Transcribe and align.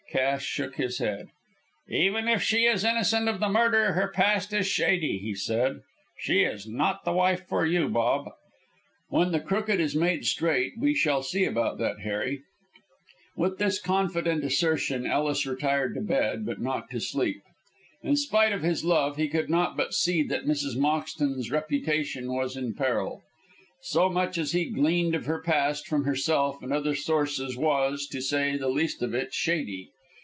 Cass 0.11 0.41
shook 0.43 0.75
his 0.75 0.97
head. 0.97 1.29
"Even 1.87 2.27
if 2.27 2.43
she 2.43 2.65
is 2.65 2.83
innocent 2.83 3.29
of 3.29 3.39
the 3.39 3.47
murder 3.47 3.93
her 3.93 4.09
past 4.09 4.51
is 4.51 4.67
shady," 4.67 5.17
he 5.19 5.33
said. 5.33 5.83
"She 6.19 6.41
is 6.43 6.67
not 6.67 7.05
the 7.05 7.13
wife 7.13 7.47
for 7.47 7.65
you, 7.65 7.87
Bob." 7.87 8.29
"When 9.07 9.31
the 9.31 9.39
crooked 9.39 9.79
is 9.79 9.95
made 9.95 10.25
straight 10.25 10.73
we 10.77 10.93
shall 10.93 11.23
see 11.23 11.45
about 11.45 11.77
that, 11.77 12.01
Harry." 12.01 12.41
With 13.37 13.57
this 13.57 13.79
confident 13.79 14.43
assertion 14.43 15.07
Ellis 15.07 15.45
retired 15.45 15.93
to 15.95 16.01
bed, 16.01 16.45
but 16.45 16.59
not 16.59 16.89
to 16.89 16.99
sleep. 16.99 17.41
In 18.03 18.17
spite 18.17 18.51
of 18.51 18.63
his 18.63 18.83
love, 18.83 19.15
he 19.15 19.29
could 19.29 19.49
not 19.49 19.77
but 19.77 19.93
see 19.93 20.23
that 20.23 20.43
Mrs. 20.45 20.75
Moxton's 20.75 21.49
reputation 21.51 22.33
was 22.33 22.57
in 22.57 22.73
peril. 22.73 23.23
So 23.79 24.09
much 24.09 24.37
as 24.37 24.51
he 24.51 24.65
had 24.65 24.75
gleaned 24.75 25.15
of 25.15 25.25
her 25.25 25.39
past 25.41 25.87
from 25.87 26.03
herself 26.03 26.61
and 26.61 26.73
other 26.73 26.95
sources 26.95 27.55
was, 27.55 28.05
to 28.07 28.21
say 28.21 28.57
the 28.57 28.67
least 28.67 29.01
of 29.01 29.13
it, 29.15 29.33
shady. 29.33 29.87